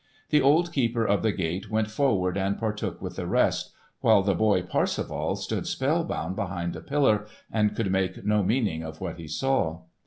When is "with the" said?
3.03-3.27